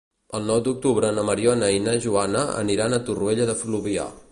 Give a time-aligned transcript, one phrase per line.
[0.37, 4.11] El nou d'octubre na Mariona i na Joana aniran a Torroella de Fluvià.